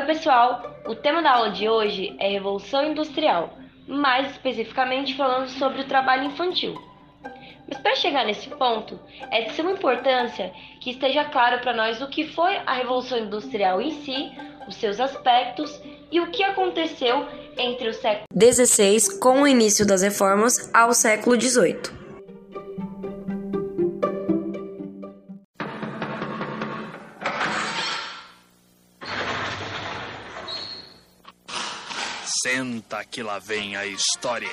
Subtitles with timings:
[0.00, 0.80] Oi, pessoal!
[0.86, 3.52] O tema da aula de hoje é Revolução Industrial,
[3.86, 6.74] mais especificamente falando sobre o trabalho infantil.
[7.68, 8.98] Mas para chegar nesse ponto,
[9.30, 13.78] é de suma importância que esteja claro para nós o que foi a Revolução Industrial
[13.78, 14.32] em si,
[14.66, 15.78] os seus aspectos
[16.10, 17.28] e o que aconteceu
[17.58, 21.99] entre o século XVI, com o início das reformas, ao século XVIII.
[32.52, 34.48] Senta que lá vem a história.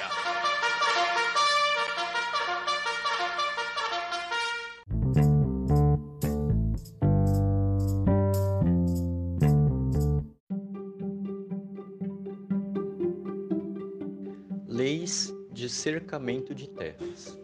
[14.67, 17.35] Leis de cercamento de terras,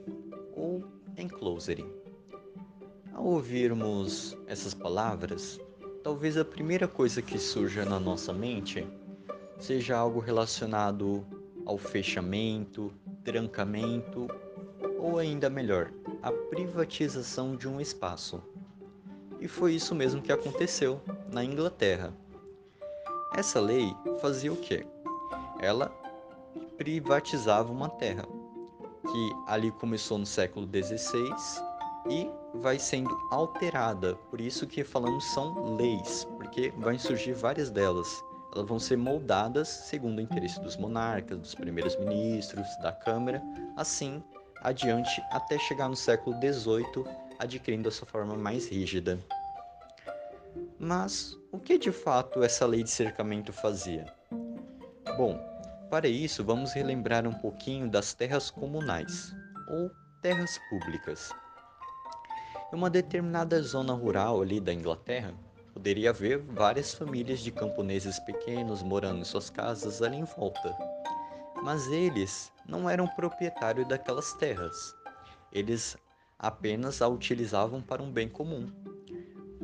[0.55, 0.85] ou
[1.17, 1.91] enclosering.
[3.11, 5.59] Ao ouvirmos essas palavras,
[6.03, 8.87] talvez a primeira coisa que surja na nossa mente
[9.59, 11.25] seja algo relacionado
[11.65, 14.27] ao fechamento, trancamento
[14.99, 18.41] ou ainda melhor, a privatização de um espaço.
[19.39, 21.01] E foi isso mesmo que aconteceu
[21.31, 22.13] na Inglaterra.
[23.35, 24.85] Essa lei fazia o quê?
[25.59, 25.89] Ela
[26.77, 28.25] privatizava uma terra,
[29.01, 31.29] que ali começou no século XVI
[32.09, 34.15] e vai sendo alterada.
[34.29, 38.23] Por isso que falamos são leis, porque vão surgir várias delas
[38.55, 43.41] elas vão ser moldadas segundo o interesse dos monarcas, dos primeiros ministros, da Câmara,
[43.75, 44.23] assim
[44.61, 47.05] adiante até chegar no século XVIII,
[47.39, 49.19] adquirindo a sua forma mais rígida.
[50.79, 54.05] Mas o que de fato essa lei de cercamento fazia?
[55.17, 55.37] Bom,
[55.89, 59.33] para isso vamos relembrar um pouquinho das terras comunais,
[59.69, 61.31] ou terras públicas.
[62.71, 65.33] Em uma determinada zona rural ali da Inglaterra,
[65.73, 70.75] Poderia haver várias famílias de camponeses pequenos morando em suas casas ali em volta.
[71.63, 74.95] Mas eles não eram proprietários daquelas terras.
[75.51, 75.97] Eles
[76.37, 78.67] apenas a utilizavam para um bem comum.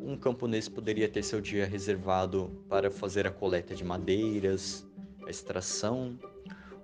[0.02, 4.88] Um camponês poderia ter seu dia reservado para fazer a coleta de madeiras,
[5.28, 6.18] a extração.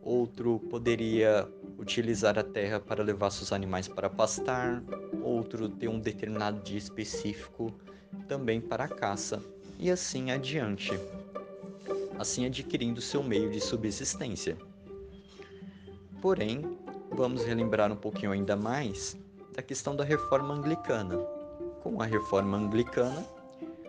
[0.03, 1.49] Outro poderia
[1.79, 4.83] utilizar a terra para levar seus animais para pastar.
[5.23, 7.73] Outro ter um determinado dia específico
[8.27, 9.41] também para a caça
[9.77, 10.91] e assim adiante,
[12.17, 14.57] assim adquirindo seu meio de subsistência.
[16.21, 16.77] Porém,
[17.11, 19.17] vamos relembrar um pouquinho ainda mais
[19.55, 21.17] da questão da reforma anglicana.
[21.81, 23.25] Com a reforma anglicana,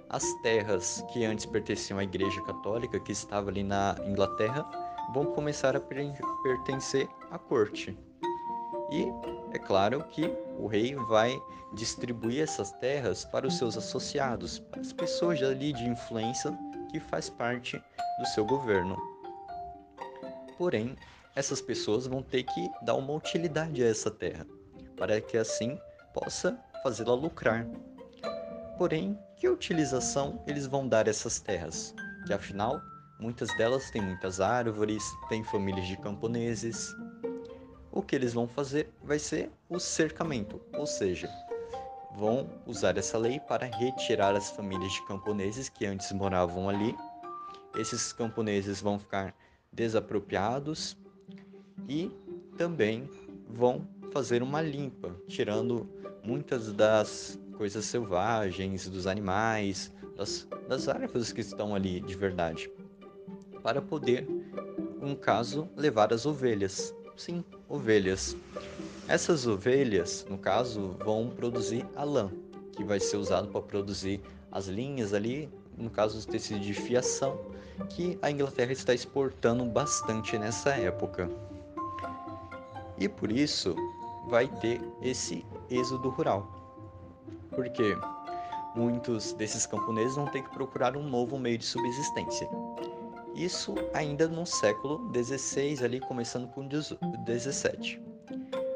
[0.08, 4.64] as terras que antes pertenciam à Igreja Católica, que estava ali na Inglaterra,
[5.12, 7.96] vão começar a pertencer à corte.
[8.90, 9.06] E
[9.52, 10.26] é claro que
[10.58, 11.36] o rei vai
[11.74, 16.56] distribuir essas terras para os seus associados, para as pessoas ali de influência
[16.90, 17.82] que faz parte
[18.18, 18.96] do seu governo.
[20.56, 20.96] Porém,
[21.34, 24.46] essas pessoas vão ter que dar uma utilidade a essa terra,
[24.96, 25.78] para que assim
[26.14, 27.66] possa fazê-la lucrar.
[28.78, 31.94] Porém, que utilização eles vão dar a essas terras?
[32.26, 32.80] Que afinal,
[33.20, 36.94] muitas delas têm muitas árvores, têm famílias de camponeses,
[37.96, 41.30] o que eles vão fazer vai ser o cercamento, ou seja,
[42.14, 46.94] vão usar essa lei para retirar as famílias de camponeses que antes moravam ali.
[47.74, 49.34] Esses camponeses vão ficar
[49.72, 50.94] desapropriados
[51.88, 52.10] e
[52.58, 53.08] também
[53.48, 55.88] vão fazer uma limpa, tirando
[56.22, 62.70] muitas das coisas selvagens, dos animais, das, das árvores que estão ali de verdade,
[63.62, 64.28] para poder,
[65.00, 66.94] no caso, levar as ovelhas.
[67.16, 68.36] Sim, ovelhas.
[69.08, 72.30] Essas ovelhas, no caso, vão produzir a lã,
[72.72, 74.20] que vai ser usado para produzir
[74.52, 77.38] as linhas ali, no caso, os tecidos de fiação,
[77.88, 81.30] que a Inglaterra está exportando bastante nessa época.
[82.98, 83.74] E por isso
[84.28, 86.50] vai ter esse êxodo rural.
[87.50, 87.96] Porque
[88.74, 92.48] muitos desses camponeses vão ter que procurar um novo meio de subsistência.
[93.36, 98.02] Isso ainda no século XVI, ali começando com o XVII.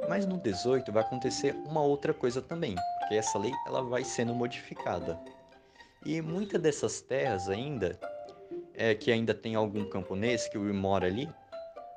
[0.06, 4.34] Mas no XVIII vai acontecer uma outra coisa também, porque essa lei ela vai sendo
[4.34, 5.18] modificada.
[6.04, 7.98] E muitas dessas terras ainda,
[8.74, 11.26] é, que ainda tem algum camponês que mora ali,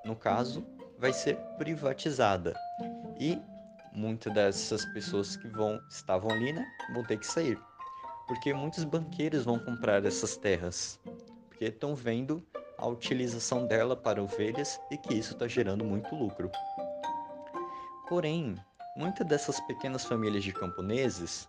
[0.06, 0.65] no caso,
[0.98, 2.54] vai ser privatizada.
[3.19, 3.42] E
[3.92, 7.60] muitas dessas pessoas que vão estavam ali, né, vão ter que sair.
[8.25, 10.98] Porque muitos banqueiros vão comprar essas terras,
[11.63, 12.44] porque estão vendo
[12.77, 16.51] a utilização dela para ovelhas e que isso está gerando muito lucro.
[18.10, 18.56] Porém,
[18.98, 21.48] muitas dessas pequenas famílias de camponeses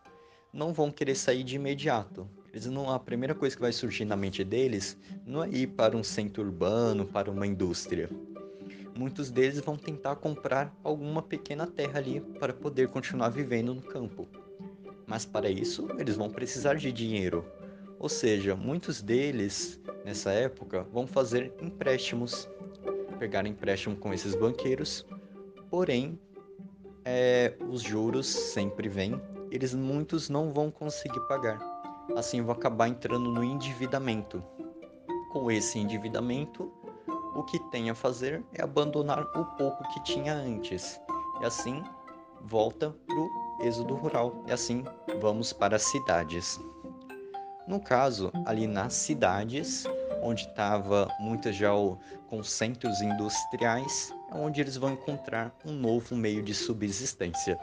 [0.53, 4.15] não vão querer sair de imediato, Eles não, a primeira coisa que vai surgir na
[4.15, 4.97] mente deles
[5.27, 8.09] não é ir para um centro urbano, para uma indústria.
[8.97, 14.29] Muitos deles vão tentar comprar alguma pequena terra ali para poder continuar vivendo no campo.
[15.09, 17.45] Mas para isso, eles vão precisar de dinheiro.
[18.05, 22.47] Ou seja, muitos deles, nessa época, vão fazer empréstimos,
[23.19, 25.07] pegar empréstimo com esses banqueiros,
[25.71, 26.21] porém,
[27.03, 29.19] é, os juros sempre vêm,
[29.51, 31.59] eles muitos não vão conseguir pagar
[32.15, 34.45] assim vou acabar entrando no endividamento.
[35.33, 36.71] Com esse endividamento,
[37.35, 41.01] o que tem a fazer é abandonar o pouco que tinha antes.
[41.41, 41.83] E assim
[42.43, 44.45] volta para o êxodo rural.
[44.47, 44.85] E assim
[45.23, 46.61] vamos para as cidades.
[47.67, 49.85] No caso, ali nas cidades,
[50.23, 51.71] onde estava muitas já
[52.29, 57.59] com centros industriais, é onde eles vão encontrar um novo meio de subsistência.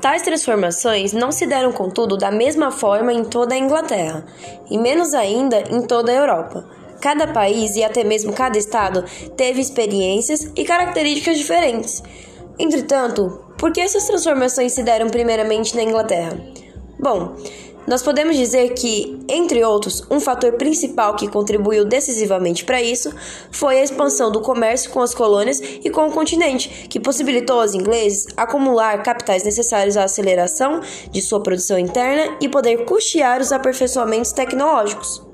[0.00, 4.24] Tais transformações não se deram, contudo, da mesma forma em toda a Inglaterra,
[4.70, 6.68] e menos ainda em toda a Europa.
[7.00, 9.04] Cada país e até mesmo cada estado
[9.36, 12.02] teve experiências e características diferentes.
[12.58, 16.38] Entretanto, por que essas transformações se deram primeiramente na Inglaterra?
[16.98, 17.36] Bom,
[17.88, 23.10] nós podemos dizer que, entre outros, um fator principal que contribuiu decisivamente para isso
[23.50, 27.72] foi a expansão do comércio com as colônias e com o continente, que possibilitou aos
[27.72, 34.32] ingleses acumular capitais necessários à aceleração de sua produção interna e poder custear os aperfeiçoamentos
[34.32, 35.27] tecnológicos.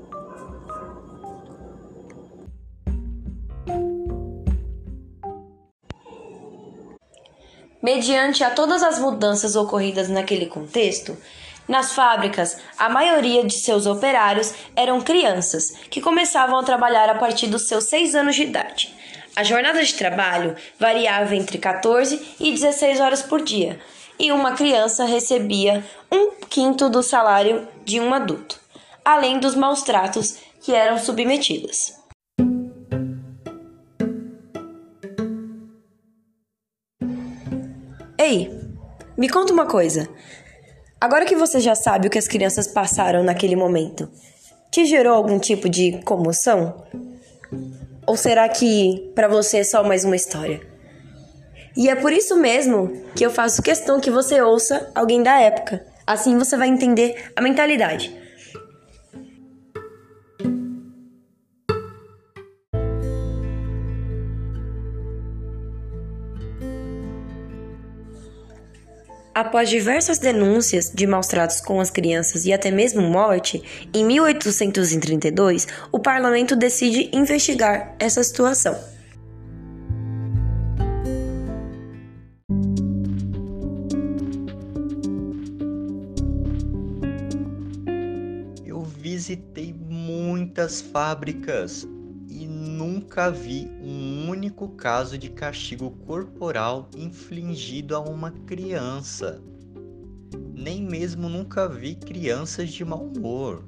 [7.85, 11.15] Mediante a todas as mudanças ocorridas naquele contexto,
[11.67, 17.45] nas fábricas, a maioria de seus operários eram crianças que começavam a trabalhar a partir
[17.45, 18.91] dos seus 6 anos de idade.
[19.35, 23.79] A jornada de trabalho variava entre 14 e 16 horas por dia,
[24.17, 28.59] e uma criança recebia um quinto do salário de um adulto,
[29.03, 32.04] além dos maus tratos que eram submetidas.
[39.17, 40.07] Me conta uma coisa.
[40.99, 44.09] Agora que você já sabe o que as crianças passaram naquele momento,
[44.71, 46.83] te gerou algum tipo de comoção?
[48.05, 50.61] Ou será que para você é só mais uma história?
[51.77, 55.85] E é por isso mesmo que eu faço questão que você ouça alguém da época.
[56.07, 58.24] Assim você vai entender a mentalidade.
[69.35, 73.61] Após diversas denúncias de maus tratos com as crianças e até mesmo morte,
[73.93, 78.79] em 1832, o parlamento decide investigar essa situação.
[88.65, 91.85] Eu visitei muitas fábricas
[92.75, 99.41] nunca vi um único caso de castigo corporal infligido a uma criança.
[100.53, 103.63] Nem mesmo nunca vi crianças de mau humor.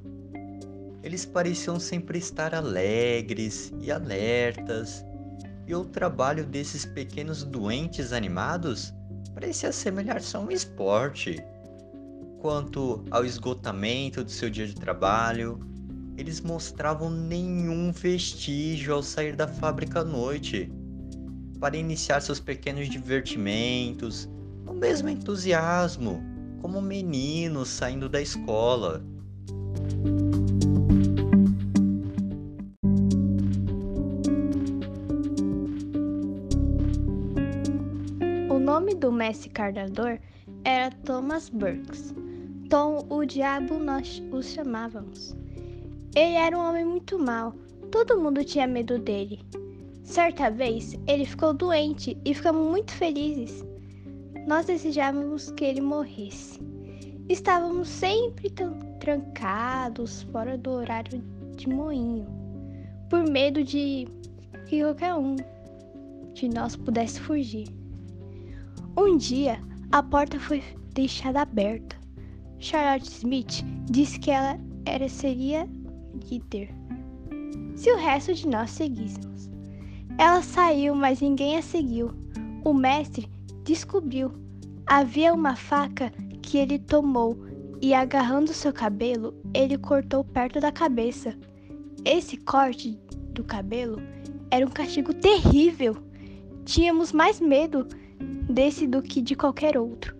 [1.02, 5.02] Eles pareciam sempre estar alegres e alertas,
[5.66, 8.92] e o trabalho desses pequenos doentes animados
[9.32, 11.36] parecia semelhar-se a um esporte.
[12.40, 15.58] Quanto ao esgotamento do seu dia de trabalho,
[16.18, 20.68] eles mostravam nenhum vestígio ao sair da fábrica à noite
[21.60, 24.28] para iniciar seus pequenos divertimentos,
[24.66, 26.20] o mesmo entusiasmo,
[26.60, 29.00] como meninos saindo da escola.
[38.50, 40.18] O nome do mestre cardador
[40.64, 42.12] era Thomas Burks.
[42.68, 45.36] Tom, o diabo nós o chamávamos.
[46.18, 47.52] Ele era um homem muito mau.
[47.92, 49.38] Todo mundo tinha medo dele.
[50.02, 53.64] Certa vez, ele ficou doente e ficamos muito felizes.
[54.48, 56.58] Nós desejávamos que ele morresse.
[57.28, 58.52] Estávamos sempre
[58.98, 61.22] trancados fora do horário
[61.54, 62.26] de moinho,
[63.08, 64.08] por medo de
[64.66, 65.36] que qualquer um
[66.34, 67.68] de nós pudesse fugir.
[68.96, 71.96] Um dia, a porta foi deixada aberta.
[72.58, 75.77] Charlotte Smith disse que ela era, seria
[76.30, 76.70] líder.
[77.76, 79.48] Se o resto de nós seguíssemos.
[80.18, 82.10] Ela saiu, mas ninguém a seguiu.
[82.64, 83.28] O mestre
[83.64, 84.32] descobriu.
[84.86, 87.36] Havia uma faca que ele tomou
[87.80, 91.38] e, agarrando seu cabelo, ele cortou perto da cabeça.
[92.04, 92.98] Esse corte
[93.32, 94.00] do cabelo
[94.50, 95.96] era um castigo terrível.
[96.64, 97.86] Tínhamos mais medo
[98.50, 100.16] desse do que de qualquer outro.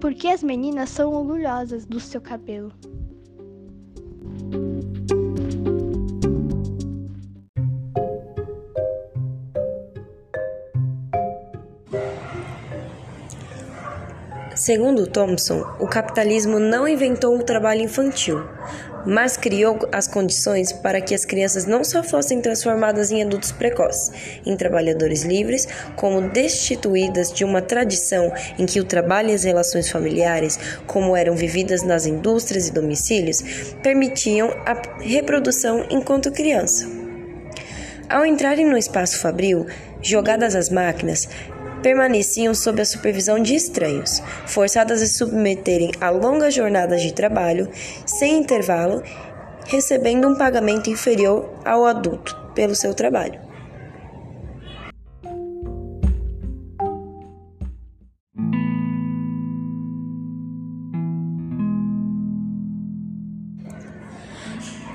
[0.00, 2.70] porque as meninas são orgulhosas do seu cabelo.
[14.64, 18.42] Segundo Thompson, o capitalismo não inventou o trabalho infantil,
[19.04, 24.10] mas criou as condições para que as crianças não só fossem transformadas em adultos precoces,
[24.46, 29.90] em trabalhadores livres, como destituídas de uma tradição em que o trabalho e as relações
[29.90, 33.42] familiares, como eram vividas nas indústrias e domicílios,
[33.82, 36.88] permitiam a reprodução enquanto criança.
[38.08, 39.66] Ao entrarem no espaço fabril,
[40.00, 41.28] jogadas às máquinas,
[41.84, 47.68] permaneciam sob a supervisão de estranhos, forçadas a se submeterem a longas jornadas de trabalho,
[48.06, 49.02] sem intervalo,
[49.66, 53.43] recebendo um pagamento inferior ao adulto pelo seu trabalho.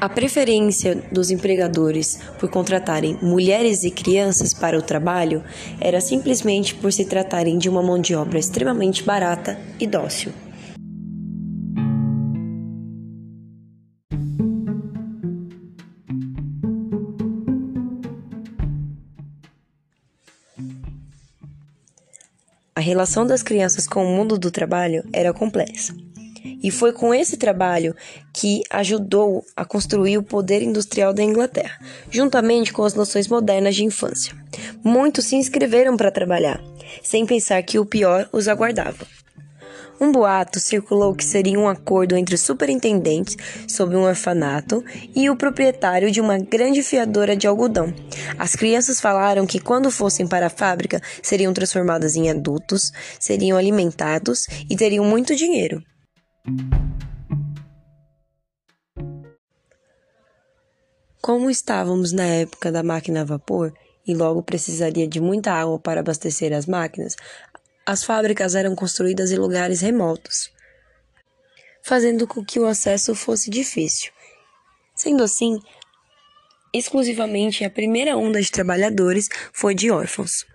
[0.02, 5.44] A preferência dos empregadores por contratarem mulheres e crianças para o trabalho
[5.78, 10.32] era simplesmente por se tratarem de uma mão de obra extremamente barata e dócil.
[22.74, 25.94] A relação das crianças com o mundo do trabalho era complexa.
[26.62, 27.96] E foi com esse trabalho
[28.34, 31.80] que ajudou a construir o poder industrial da Inglaterra,
[32.12, 34.34] juntamente com as noções modernas de infância.
[34.84, 36.62] Muitos se inscreveram para trabalhar,
[37.04, 39.08] sem pensar que o pior os aguardava.
[40.02, 43.36] Um boato circulou que seria um acordo entre os superintendentes
[43.68, 47.94] sobre um orfanato e o proprietário de uma grande fiadora de algodão.
[48.38, 54.48] As crianças falaram que quando fossem para a fábrica seriam transformadas em adultos, seriam alimentados
[54.70, 55.84] e teriam muito dinheiro.
[61.22, 63.74] Como estávamos na época da máquina a vapor
[64.08, 67.16] e logo precisaria de muita água para abastecer as máquinas,
[67.86, 70.52] as fábricas eram construídas em lugares remotos,
[71.84, 74.12] fazendo com que o acesso fosse difícil.
[74.96, 75.60] Sendo assim,
[76.74, 80.46] exclusivamente a primeira onda de trabalhadores foi de órfãos.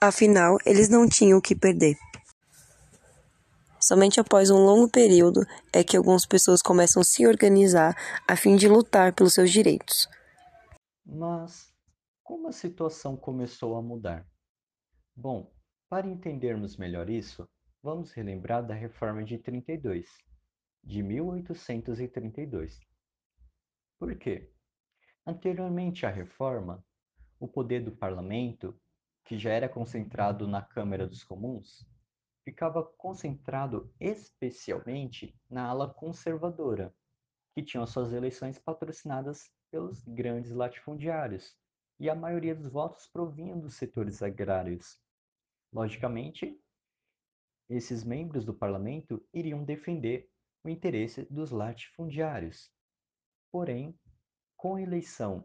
[0.00, 1.96] Afinal, eles não tinham o que perder.
[3.86, 7.94] Somente após um longo período é que algumas pessoas começam a se organizar
[8.26, 10.08] a fim de lutar pelos seus direitos.
[11.04, 11.72] Mas
[12.20, 14.26] como a situação começou a mudar?
[15.14, 15.54] Bom,
[15.88, 17.48] para entendermos melhor isso,
[17.80, 20.04] vamos relembrar da Reforma de 32,
[20.82, 22.80] de 1832.
[24.00, 24.52] Por quê?
[25.24, 26.84] Anteriormente à reforma,
[27.38, 28.76] o poder do parlamento,
[29.24, 31.86] que já era concentrado na Câmara dos Comuns,
[32.46, 36.94] ficava concentrado especialmente na ala conservadora,
[37.52, 41.58] que tinha suas eleições patrocinadas pelos grandes latifundiários,
[41.98, 44.96] e a maioria dos votos provinham dos setores agrários.
[45.72, 46.56] Logicamente,
[47.68, 50.30] esses membros do parlamento iriam defender
[50.62, 52.70] o interesse dos latifundiários.
[53.50, 53.98] Porém,
[54.56, 55.44] com a eleição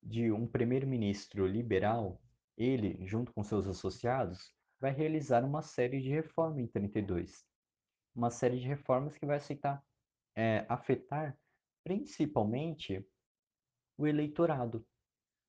[0.00, 2.22] de um primeiro-ministro liberal,
[2.56, 7.44] ele, junto com seus associados, vai realizar uma série de reformas em 32.
[8.14, 9.82] Uma série de reformas que vai aceitar,
[10.36, 11.38] é, afetar
[11.84, 13.06] principalmente
[13.96, 14.86] o eleitorado,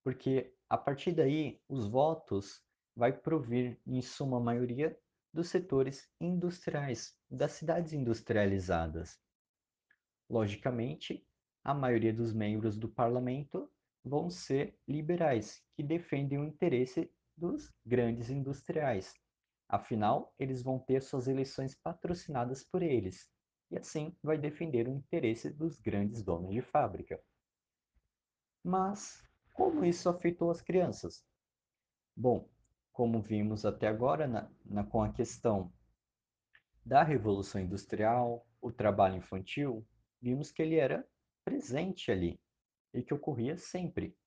[0.03, 2.63] porque a partir daí os votos
[2.95, 4.97] vai provir, em suma maioria,
[5.33, 9.19] dos setores industriais, das cidades industrializadas.
[10.29, 11.25] Logicamente,
[11.63, 13.71] a maioria dos membros do parlamento
[14.03, 19.13] vão ser liberais, que defendem o interesse dos grandes industriais.
[19.67, 23.29] Afinal, eles vão ter suas eleições patrocinadas por eles,
[23.71, 27.21] e assim vai defender o interesse dos grandes donos de fábrica.
[28.63, 31.23] Mas como isso afetou as crianças?
[32.15, 32.49] Bom,
[32.91, 35.71] como vimos até agora na, na, com a questão
[36.85, 39.87] da Revolução Industrial, o trabalho infantil,
[40.21, 41.07] vimos que ele era
[41.45, 42.39] presente ali
[42.93, 44.17] e que ocorria sempre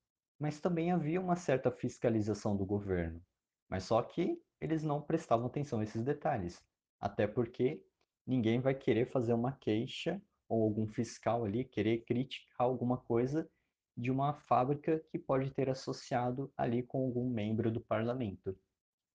[0.43, 3.23] mas também havia uma certa fiscalização do governo.
[3.69, 6.61] Mas só que eles não prestavam atenção a esses detalhes,
[6.99, 7.81] até porque
[8.27, 13.49] ninguém vai querer fazer uma queixa ou algum fiscal ali querer criticar alguma coisa
[13.97, 18.59] de uma fábrica que pode ter associado ali com algum membro do parlamento.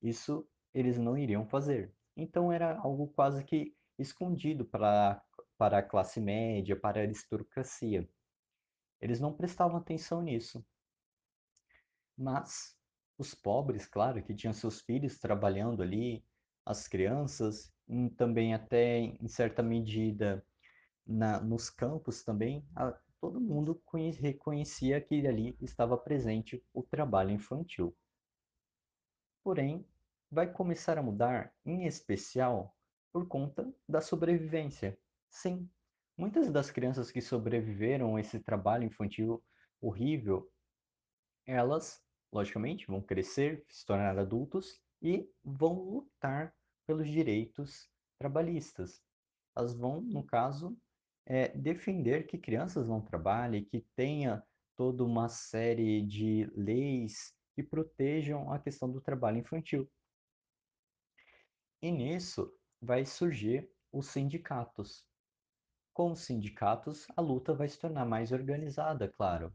[0.01, 1.93] Isso eles não iriam fazer.
[2.15, 5.21] Então era algo quase que escondido para,
[5.57, 8.07] para a classe média, para a aristocracia.
[9.01, 10.65] Eles não prestavam atenção nisso.
[12.17, 12.75] Mas
[13.17, 16.25] os pobres, claro, que tinham seus filhos trabalhando ali
[16.65, 20.45] as crianças, e também até em certa medida
[21.05, 23.81] na, nos campos também, a, todo mundo
[24.19, 27.95] reconhecia que ali estava presente o trabalho infantil.
[29.43, 29.85] Porém,
[30.29, 32.75] vai começar a mudar, em especial,
[33.11, 34.97] por conta da sobrevivência.
[35.29, 35.69] Sim,
[36.17, 39.41] muitas das crianças que sobreviveram a esse trabalho infantil
[39.79, 40.51] horrível,
[41.45, 46.53] elas, logicamente, vão crescer, se tornar adultos e vão lutar
[46.85, 49.01] pelos direitos trabalhistas.
[49.55, 50.77] Elas vão, no caso,
[51.25, 54.43] é, defender que crianças não trabalhem, que tenha
[54.75, 59.89] toda uma série de leis que protejam a questão do trabalho infantil.
[61.81, 65.05] E nisso vai surgir os sindicatos.
[65.93, 69.51] Com os sindicatos, a luta vai se tornar mais organizada, claro.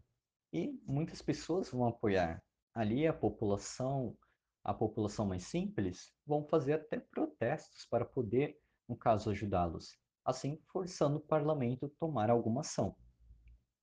[0.52, 2.42] E muitas pessoas vão apoiar.
[2.74, 4.16] Ali a população,
[4.64, 11.16] a população mais simples, vão fazer até protestos para poder, no caso, ajudá-los assim forçando
[11.16, 12.96] o parlamento a tomar alguma ação.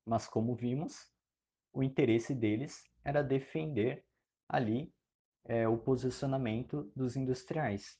[0.05, 1.11] Mas, como vimos,
[1.73, 4.05] o interesse deles era defender
[4.47, 4.91] ali
[5.45, 7.99] é, o posicionamento dos industriais.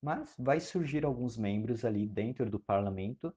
[0.00, 3.34] Mas vai surgir alguns membros ali dentro do parlamento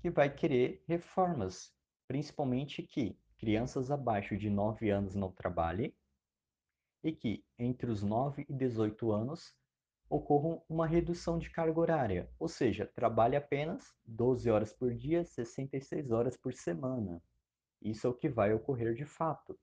[0.00, 1.72] que vai querer reformas,
[2.06, 5.94] principalmente que crianças abaixo de 9 anos não trabalhem
[7.02, 9.54] e que entre os 9 e 18 anos
[10.10, 16.10] ocorra uma redução de carga horária, ou seja, trabalhe apenas 12 horas por dia, 66
[16.10, 17.22] horas por semana.
[17.80, 19.58] Isso é o que vai ocorrer de fato.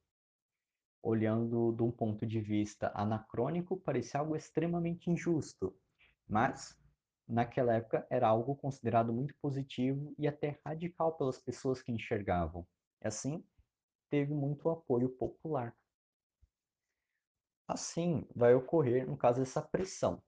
[1.01, 5.75] Olhando de um ponto de vista anacrônico, parecia algo extremamente injusto,
[6.27, 6.79] mas
[7.27, 12.67] naquela época era algo considerado muito positivo e até radical pelas pessoas que enxergavam.
[13.03, 13.43] E assim,
[14.09, 15.75] teve muito apoio popular.
[17.67, 20.21] Assim, vai ocorrer, no caso, essa pressão.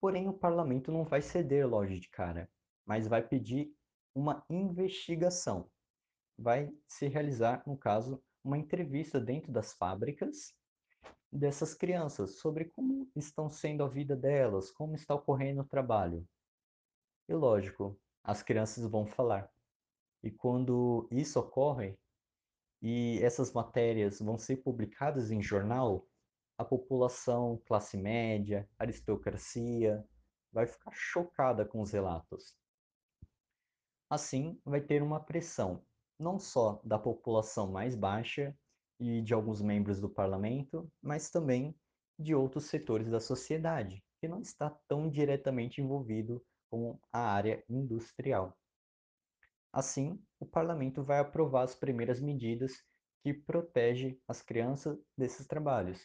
[0.00, 2.48] Porém, o parlamento não vai ceder logo de cara,
[2.86, 3.74] mas vai pedir
[4.14, 5.68] uma investigação.
[6.38, 10.54] Vai se realizar, no caso, uma entrevista dentro das fábricas
[11.30, 16.26] dessas crianças sobre como estão sendo a vida delas, como está ocorrendo o trabalho.
[17.28, 19.50] E lógico, as crianças vão falar.
[20.22, 21.98] E quando isso ocorre
[22.80, 26.07] e essas matérias vão ser publicadas em jornal,
[26.58, 30.04] a população, classe média, aristocracia,
[30.52, 32.56] vai ficar chocada com os relatos.
[34.10, 35.84] Assim, vai ter uma pressão,
[36.18, 38.56] não só da população mais baixa
[38.98, 41.78] e de alguns membros do parlamento, mas também
[42.18, 48.58] de outros setores da sociedade, que não está tão diretamente envolvido com a área industrial.
[49.72, 52.82] Assim, o parlamento vai aprovar as primeiras medidas
[53.22, 56.04] que protegem as crianças desses trabalhos,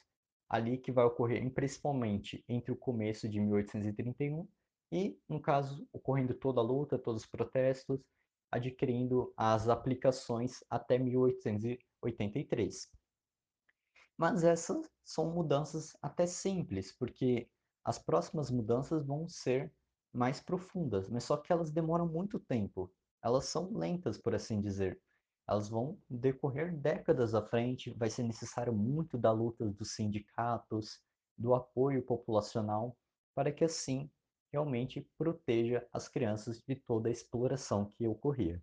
[0.49, 4.47] ali que vai ocorrer principalmente entre o começo de 1831
[4.91, 7.99] e, no caso, ocorrendo toda a luta, todos os protestos,
[8.51, 12.89] adquirindo as aplicações até 1883.
[14.15, 17.49] Mas essas são mudanças até simples, porque
[17.83, 19.73] as próximas mudanças vão ser
[20.13, 22.91] mais profundas, mas só que elas demoram muito tempo.
[23.23, 25.01] Elas são lentas, por assim dizer
[25.47, 31.01] elas vão decorrer décadas à frente, vai ser necessário muito da luta dos sindicatos,
[31.37, 32.95] do apoio populacional,
[33.35, 34.09] para que assim
[34.51, 38.61] realmente proteja as crianças de toda a exploração que ocorria.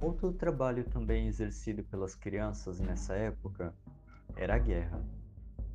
[0.00, 3.72] Outro trabalho também exercido pelas crianças nessa época
[4.34, 5.00] era a guerra.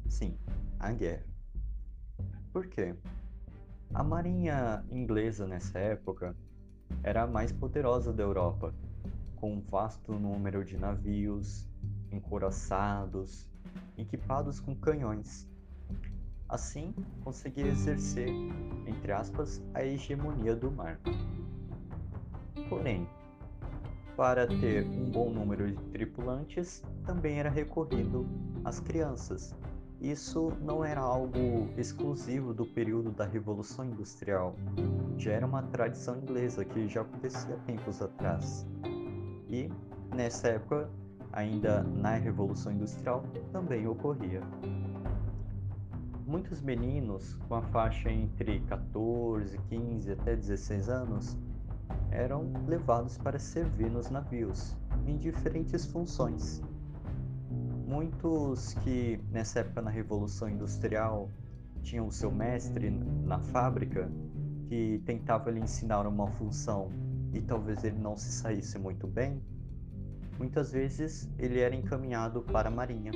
[0.09, 0.37] Sim,
[0.79, 1.25] a guerra.
[2.51, 2.93] Por quê?
[3.93, 6.35] A marinha inglesa nessa época
[7.03, 8.73] era a mais poderosa da Europa,
[9.35, 11.67] com um vasto número de navios,
[12.11, 13.47] encoraçados,
[13.97, 15.47] equipados com canhões.
[16.49, 18.29] Assim, conseguia exercer,
[18.85, 20.99] entre aspas, a hegemonia do mar.
[22.69, 23.07] Porém,
[24.15, 28.27] para ter um bom número de tripulantes, também era recorrido
[28.63, 29.55] às crianças,
[29.99, 34.55] isso não era algo exclusivo do período da Revolução Industrial,
[35.17, 38.65] já era uma tradição inglesa que já acontecia tempos atrás.
[39.49, 39.69] E,
[40.15, 40.89] nessa época,
[41.31, 44.41] ainda na Revolução Industrial, também ocorria.
[46.27, 51.37] Muitos meninos com a faixa entre 14, 15 até 16 anos
[52.11, 54.75] eram levados para servir nos navios,
[55.07, 56.61] em diferentes funções
[57.87, 61.29] muitos que nessa época na Revolução Industrial
[61.81, 64.11] tinham o seu mestre na fábrica
[64.67, 66.91] que tentava lhe ensinar uma função
[67.33, 69.41] e talvez ele não se saísse muito bem,
[70.37, 73.11] muitas vezes ele era encaminhado para a marinha.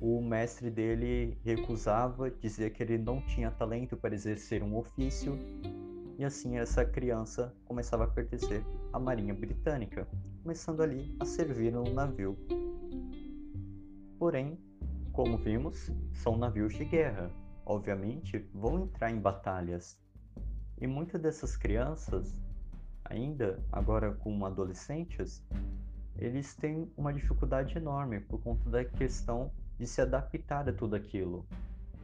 [0.00, 5.38] o mestre dele recusava, dizia que ele não tinha talento para exercer um ofício,
[6.18, 10.08] e assim essa criança começava a pertencer à Marinha Britânica,
[10.42, 12.36] começando ali a servir num navio.
[14.22, 14.56] Porém,
[15.12, 17.28] como vimos, são navios de guerra,
[17.66, 19.98] obviamente vão entrar em batalhas.
[20.80, 22.32] E muitas dessas crianças,
[23.04, 25.44] ainda agora com adolescentes,
[26.16, 31.44] eles têm uma dificuldade enorme por conta da questão de se adaptar a tudo aquilo.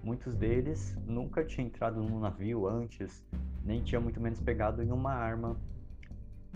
[0.02, 3.24] Muitos deles nunca tinham entrado num navio antes,
[3.62, 5.56] nem tinham muito menos pegado em uma arma.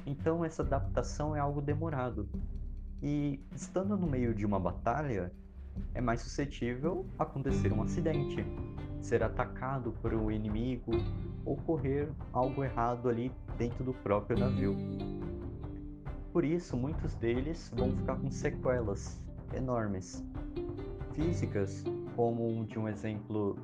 [0.05, 2.29] Então essa adaptação é algo demorado.
[3.01, 5.33] E estando no meio de uma batalha,
[5.95, 8.45] é mais suscetível a acontecer um acidente,
[9.01, 10.93] ser atacado por um inimigo,
[11.45, 14.77] ocorrer algo errado ali dentro do próprio navio.
[16.33, 19.23] Por isso, muitos deles vão ficar com sequelas
[19.55, 20.25] enormes,
[21.15, 21.85] físicas,
[22.17, 23.59] como de um exemplo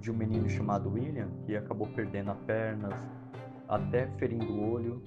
[0.00, 2.88] de um menino chamado William, que acabou perdendo a perna,
[3.68, 5.02] até ferindo o olho,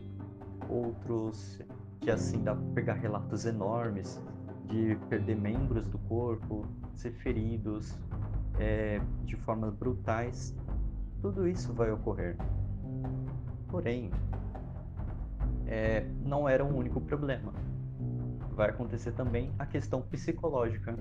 [0.70, 1.62] outros
[2.00, 4.22] que assim dá para pegar relatos enormes
[4.68, 7.98] de perder membros do corpo, ser feridos
[8.60, 10.56] é, de formas brutais,
[11.22, 12.38] tudo isso vai ocorrer.
[13.68, 14.12] Porém,
[15.68, 17.54] é, não era o único problema.
[18.56, 20.96] Vai acontecer também a questão psicológica.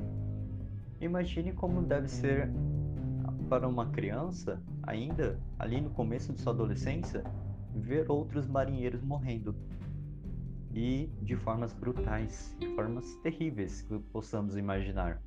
[1.00, 2.50] Imagine como deve ser
[3.48, 7.22] para uma criança, ainda ali no começo de sua adolescência,
[7.74, 9.54] ver outros marinheiros morrendo.
[10.74, 15.22] E de formas brutais, de formas terríveis que possamos imaginar.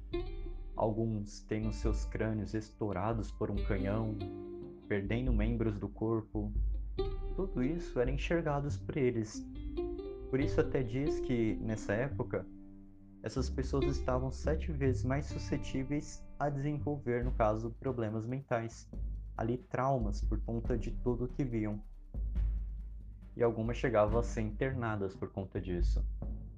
[0.75, 4.15] Alguns têm os seus crânios estourados por um canhão,
[4.87, 6.51] perdendo membros do corpo,
[7.35, 9.45] tudo isso era enxergado por eles.
[10.29, 12.45] Por isso até diz que nessa época
[13.23, 18.89] essas pessoas estavam sete vezes mais suscetíveis a desenvolver, no caso, problemas mentais,
[19.35, 21.81] ali traumas por conta de tudo que viam.
[23.37, 26.03] E algumas chegavam a ser internadas por conta disso,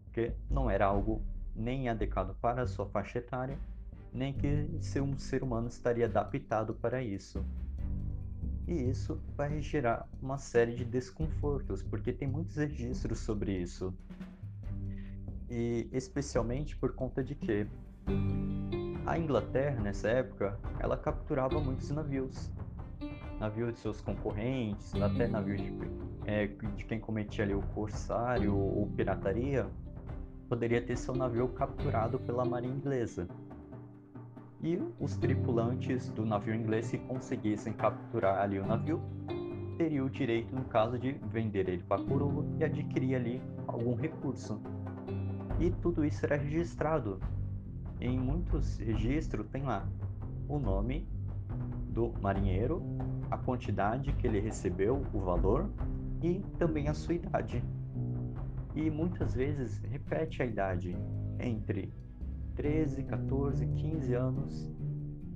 [0.05, 1.21] porque não era algo
[1.55, 3.59] nem adequado para a sua faixa etária,
[4.11, 7.45] nem que ser um ser humano estaria adaptado para isso
[8.69, 13.91] e isso vai gerar uma série de desconfortos, porque tem muitos registros sobre isso.
[15.49, 17.65] E especialmente por conta de que
[19.07, 22.51] a Inglaterra, nessa época, ela capturava muitos navios.
[23.39, 25.71] Navios de seus concorrentes, até navios de,
[26.29, 29.65] é, de quem cometia ali o corsário ou pirataria,
[30.47, 33.27] poderia ter seu navio capturado pela marinha inglesa
[34.61, 39.01] e os tripulantes do navio inglês, se conseguissem capturar ali o navio,
[39.77, 43.95] teriam o direito, no caso, de vender ele para a coroa e adquirir ali algum
[43.95, 44.61] recurso.
[45.59, 47.19] E tudo isso era registrado.
[47.99, 49.87] Em muitos registros tem lá
[50.47, 51.07] o nome
[51.89, 52.83] do marinheiro,
[53.31, 55.69] a quantidade que ele recebeu, o valor
[56.21, 57.63] e também a sua idade.
[58.75, 60.95] E muitas vezes repete a idade
[61.39, 61.93] entre
[62.55, 64.71] 13, 14, 15 anos,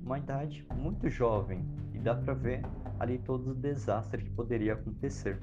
[0.04, 2.62] uma idade muito jovem e dá para ver
[3.00, 5.40] ali todo o desastre que poderia acontecer.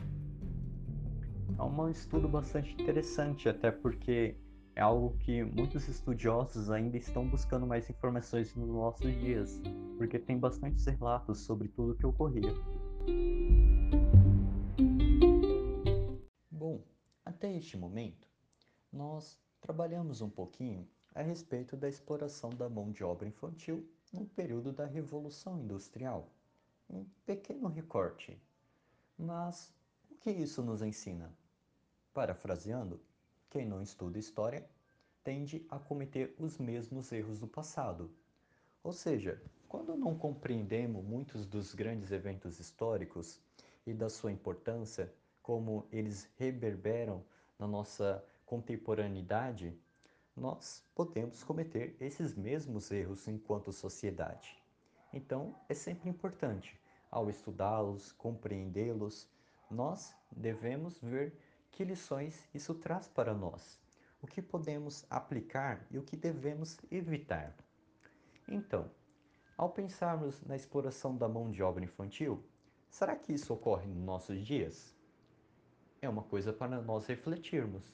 [1.59, 4.37] É um estudo bastante interessante, até porque
[4.77, 9.61] é algo que muitos estudiosos ainda estão buscando mais informações nos nossos dias,
[9.99, 12.55] porque tem bastantes relatos sobre tudo o que ocorria.
[17.41, 18.29] Até este momento,
[18.93, 24.75] nós trabalhamos um pouquinho a respeito da exploração da mão de obra infantil no período
[24.75, 26.29] da Revolução Industrial.
[26.91, 28.39] Um pequeno recorte.
[29.17, 29.73] Mas
[30.11, 31.33] o que isso nos ensina?
[32.13, 33.01] Parafraseando,
[33.49, 34.69] quem não estuda história
[35.25, 38.11] tende a cometer os mesmos erros do passado.
[38.85, 43.41] Ou seja, quando não compreendemos muitos dos grandes eventos históricos
[43.87, 45.11] e da sua importância,
[45.43, 47.25] como eles reverberam
[47.59, 49.79] na nossa contemporaneidade,
[50.37, 54.57] nós podemos cometer esses mesmos erros enquanto sociedade.
[55.13, 59.29] Então, é sempre importante, ao estudá-los, compreendê-los,
[59.71, 61.37] nós devemos ver
[61.71, 63.81] que lições isso traz para nós,
[64.23, 67.55] o que podemos aplicar e o que devemos evitar.
[68.49, 68.91] Então,
[69.57, 72.43] ao pensarmos na exploração da mão de obra infantil,
[72.89, 74.97] será que isso ocorre nos nossos dias?
[76.03, 77.85] É uma coisa para nós refletirmos.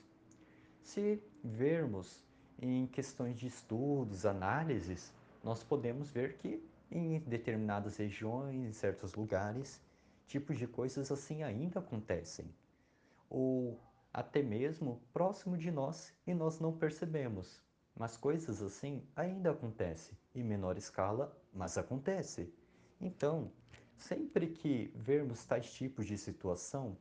[0.80, 2.24] Se vermos
[2.56, 9.82] em questões de estudos, análises, nós podemos ver que em determinadas regiões, em certos lugares,
[10.28, 12.46] tipos de coisas assim ainda acontecem.
[13.28, 13.76] Ou
[14.12, 17.60] até mesmo próximo de nós e nós não percebemos.
[17.96, 22.54] Mas coisas assim ainda acontecem, em menor escala, mas acontece.
[23.00, 23.50] Então,
[23.96, 26.96] sempre que vermos tais tipos de situação,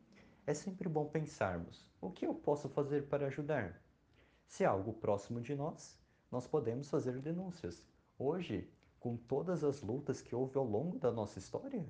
[0.48, 3.82] é sempre bom pensarmos: o que eu posso fazer para ajudar?
[4.48, 5.98] Se é algo próximo de nós,
[6.32, 7.84] nós podemos fazer denúncias.
[8.18, 11.86] Hoje, com todas as lutas que houve ao longo da nossa história,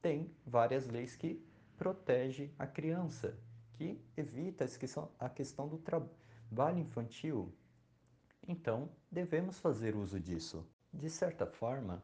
[0.00, 1.44] tem várias leis que
[1.76, 3.36] protegem a criança,
[3.74, 4.64] que evita
[5.18, 7.52] a questão do trabalho infantil.
[8.46, 10.66] Então, devemos fazer uso disso.
[10.92, 12.02] De certa forma,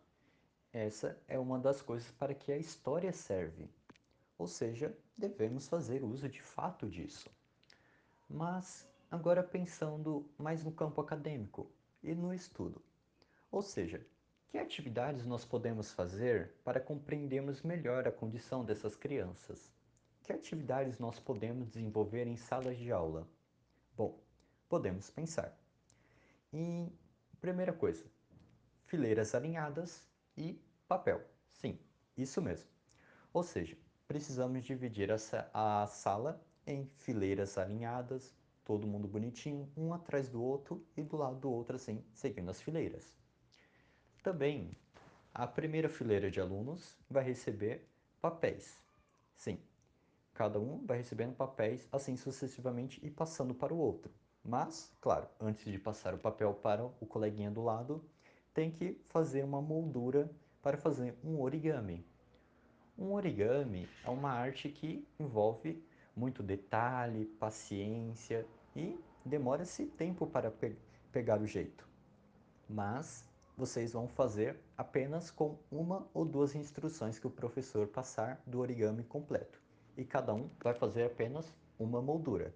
[0.72, 3.68] essa é uma das coisas para que a história serve.
[4.38, 7.30] Ou seja, devemos fazer uso de fato disso.
[8.28, 11.70] Mas agora pensando mais no campo acadêmico
[12.02, 12.82] e no estudo.
[13.50, 14.04] Ou seja,
[14.48, 19.72] que atividades nós podemos fazer para compreendermos melhor a condição dessas crianças?
[20.22, 23.28] Que atividades nós podemos desenvolver em salas de aula?
[23.96, 24.18] Bom,
[24.68, 25.56] podemos pensar.
[26.52, 26.92] Em
[27.40, 28.04] primeira coisa,
[28.86, 31.20] fileiras alinhadas e papel.
[31.52, 31.78] Sim,
[32.16, 32.68] isso mesmo.
[33.32, 33.76] Ou seja,
[34.14, 38.32] precisamos dividir essa, a sala em fileiras alinhadas,
[38.64, 42.60] todo mundo bonitinho, um atrás do outro e do lado do outro assim, seguindo as
[42.60, 43.18] fileiras.
[44.22, 44.70] Também,
[45.34, 47.88] a primeira fileira de alunos vai receber
[48.20, 48.80] papéis.
[49.34, 49.58] Sim,
[50.32, 54.12] cada um vai recebendo papéis assim sucessivamente e passando para o outro.
[54.44, 58.00] Mas, claro, antes de passar o papel para o coleguinha do lado,
[58.54, 60.30] tem que fazer uma moldura
[60.62, 62.06] para fazer um origami.
[62.96, 65.82] Um origami é uma arte que envolve
[66.16, 70.76] muito detalhe, paciência e demora-se tempo para pe
[71.10, 71.88] pegar o jeito.
[72.68, 78.60] Mas vocês vão fazer apenas com uma ou duas instruções que o professor passar do
[78.60, 79.60] origami completo.
[79.96, 82.54] E cada um vai fazer apenas uma moldura,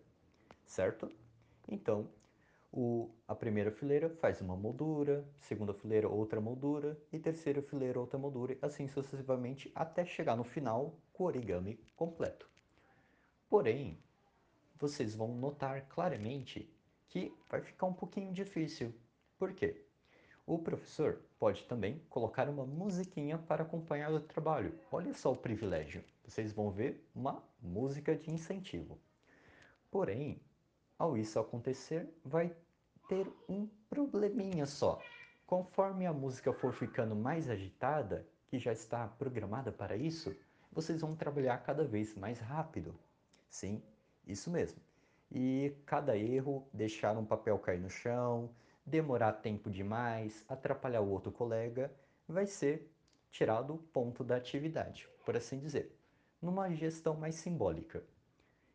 [0.67, 1.11] certo?
[1.69, 2.09] Então,
[2.71, 8.19] o, a primeira fileira faz uma moldura, segunda fileira outra moldura e terceira fileira outra
[8.19, 12.49] moldura, assim sucessivamente até chegar no final com o origami completo.
[13.49, 13.99] Porém,
[14.77, 16.71] vocês vão notar claramente
[17.09, 18.95] que vai ficar um pouquinho difícil.
[19.39, 19.85] Por quê?
[20.47, 24.79] O professor pode também colocar uma musiquinha para acompanhar o trabalho.
[24.91, 26.05] Olha só o privilégio.
[26.25, 28.99] Vocês vão ver uma música de incentivo.
[29.91, 30.41] Porém,
[30.99, 32.55] ao isso acontecer, vai
[33.09, 35.01] ter um probleminha só.
[35.47, 40.35] Conforme a música for ficando mais agitada, que já está programada para isso,
[40.73, 42.95] vocês vão trabalhar cada vez mais rápido.
[43.49, 43.83] Sim,
[44.27, 44.81] isso mesmo.
[45.31, 48.51] E cada erro, deixar um papel cair no chão,
[48.85, 51.93] demorar tempo demais, atrapalhar o outro colega,
[52.27, 52.91] vai ser
[53.31, 55.95] tirado o ponto da atividade, por assim dizer,
[56.41, 58.03] numa gestão mais simbólica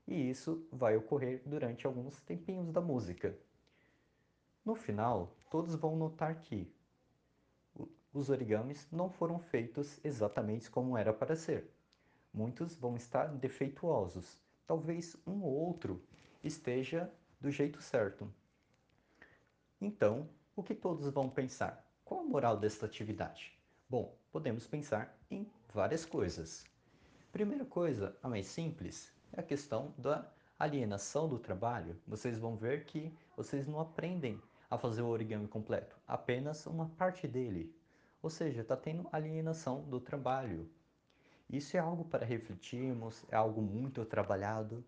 [0.07, 3.37] e isso vai ocorrer durante alguns tempinhos da música.
[4.65, 6.73] No final, todos vão notar que
[8.13, 11.69] os origamis não foram feitos exatamente como era para ser.
[12.33, 14.39] Muitos vão estar defeituosos.
[14.65, 16.01] Talvez um ou outro
[16.43, 18.31] esteja do jeito certo.
[19.79, 21.85] Então, o que todos vão pensar?
[22.05, 23.57] Qual a moral desta atividade?
[23.89, 26.65] Bom, podemos pensar em várias coisas.
[27.31, 31.99] Primeira coisa, a mais simples, é a questão da alienação do trabalho.
[32.07, 37.27] Vocês vão ver que vocês não aprendem a fazer o origami completo, apenas uma parte
[37.27, 37.75] dele.
[38.21, 40.69] Ou seja, está tendo alienação do trabalho.
[41.49, 44.83] Isso é algo para refletirmos, é algo muito trabalhado.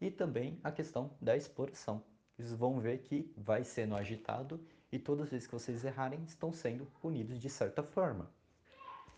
[0.00, 2.02] E também a questão da exploração.
[2.36, 4.60] Vocês vão ver que vai sendo agitado
[4.92, 8.30] e todas as vezes que vocês errarem estão sendo punidos de certa forma.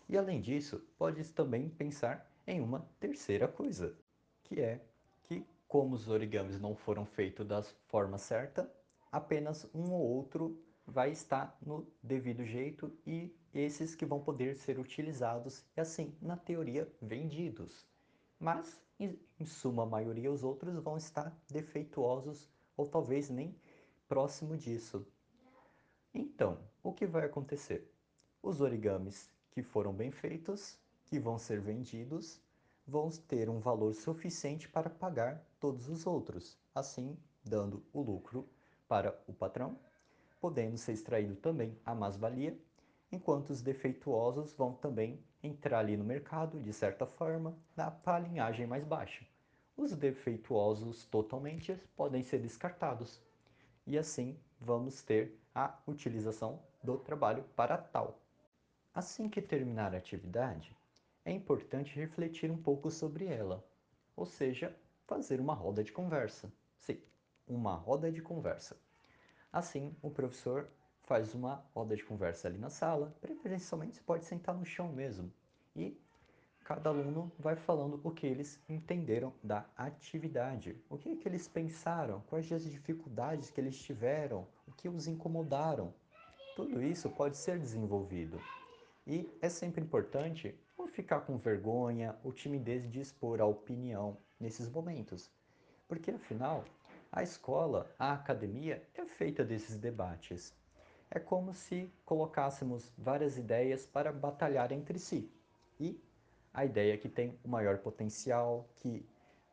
[0.07, 3.95] E além disso, pode também pensar em uma terceira coisa
[4.49, 4.81] que é
[5.23, 8.69] que, como os origamis não foram feitos da forma certa,
[9.11, 14.79] apenas um ou outro vai estar no devido jeito e esses que vão poder ser
[14.79, 17.87] utilizados e assim, na teoria, vendidos.
[18.39, 23.55] Mas, em suma maioria, os outros vão estar defeituosos ou talvez nem
[24.07, 25.05] próximo disso.
[26.11, 27.87] Então, o que vai acontecer?
[28.41, 32.41] Os origamis que foram bem feitos, que vão ser vendidos,
[32.89, 38.49] vão ter um valor suficiente para pagar todos os outros, assim dando o lucro
[38.87, 39.77] para o patrão,
[40.41, 42.57] podendo ser extraído também a mais-valia,
[43.11, 48.83] enquanto os defeituosos vão também entrar ali no mercado, de certa forma, na linhagem mais
[48.83, 49.25] baixa.
[49.77, 53.21] Os defeituosos totalmente podem ser descartados.
[53.85, 58.19] E assim vamos ter a utilização do trabalho para tal.
[58.93, 60.75] Assim que terminar a atividade,
[61.29, 63.63] é importante refletir um pouco sobre ela,
[64.15, 66.51] ou seja, fazer uma roda de conversa.
[66.75, 66.99] Sim,
[67.47, 68.75] uma roda de conversa.
[69.53, 70.67] Assim, o professor
[71.03, 75.31] faz uma roda de conversa ali na sala, preferencialmente você pode sentar no chão mesmo.
[75.75, 75.95] E
[76.63, 82.23] cada aluno vai falando o que eles entenderam da atividade, o que, que eles pensaram,
[82.27, 85.93] quais as dificuldades que eles tiveram, o que os incomodaram.
[86.55, 88.41] Tudo isso pode ser desenvolvido.
[89.05, 90.55] E é sempre importante
[90.89, 95.29] ficar com vergonha ou timidez de expor a opinião nesses momentos,
[95.87, 96.65] porque afinal
[97.11, 100.53] a escola, a academia é feita desses debates.
[101.09, 105.31] É como se colocássemos várias ideias para batalhar entre si.
[105.79, 105.99] E
[106.53, 109.03] a ideia que tem o maior potencial, que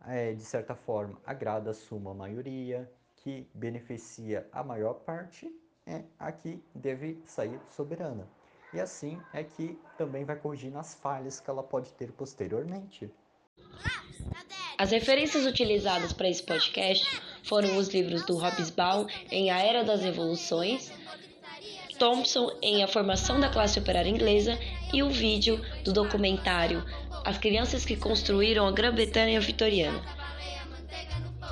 [0.06, 5.50] é, de certa forma agrada a suma maioria, que beneficia a maior parte,
[5.86, 8.28] é a que deve sair soberana.
[8.76, 13.10] E assim é que também vai corrigir as falhas que ela pode ter posteriormente.
[14.76, 20.02] As referências utilizadas para esse podcast foram os livros do Hobsbawm em A Era das
[20.02, 20.92] Revoluções,
[21.98, 24.58] Thompson em A Formação da Classe Operária Inglesa
[24.92, 26.84] e o vídeo do documentário
[27.24, 30.04] As Crianças que Construíram a Grã-Bretanha Vitoriana.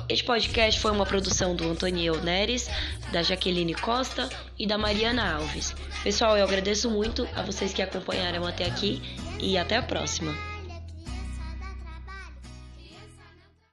[0.07, 2.69] Este podcast foi uma produção do Antoniel Neres,
[3.11, 5.73] da Jaqueline Costa e da Mariana Alves.
[6.03, 9.01] Pessoal, eu agradeço muito a vocês que acompanharam até aqui
[9.39, 10.54] e até a próxima.